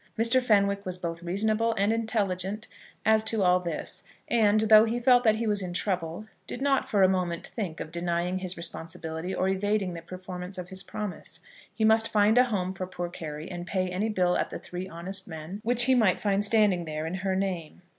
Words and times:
Mr. 0.17 0.41
Fenwick 0.41 0.83
was 0.83 0.97
both 0.97 1.21
reasonable 1.21 1.75
and 1.77 1.93
intelligent 1.93 2.65
as 3.05 3.23
to 3.23 3.43
all 3.43 3.59
this; 3.59 4.03
and, 4.27 4.61
though 4.61 4.83
he 4.85 4.99
felt 4.99 5.23
that 5.23 5.35
he 5.35 5.45
was 5.45 5.61
in 5.61 5.73
trouble, 5.75 6.25
did 6.47 6.59
not 6.59 6.89
for 6.89 7.03
a 7.03 7.07
moment 7.07 7.45
think 7.45 7.79
of 7.79 7.91
denying 7.91 8.39
his 8.39 8.57
responsibility, 8.57 9.31
or 9.35 9.47
evading 9.47 9.93
the 9.93 10.01
performance 10.01 10.57
of 10.57 10.69
his 10.69 10.81
promise. 10.81 11.39
He 11.71 11.85
must 11.85 12.07
find 12.09 12.39
a 12.39 12.45
home 12.45 12.73
for 12.73 12.87
poor 12.87 13.09
Carry, 13.09 13.51
and 13.51 13.67
pay 13.67 13.89
any 13.89 14.09
bill 14.09 14.35
at 14.39 14.49
the 14.49 14.57
Three 14.57 14.87
Honest 14.89 15.27
Men 15.27 15.59
which 15.61 15.83
he 15.83 15.93
might 15.93 16.19
find 16.19 16.43
standing 16.43 16.85
there 16.85 17.05
in 17.05 17.13
her 17.21 17.35
name. 17.35 17.83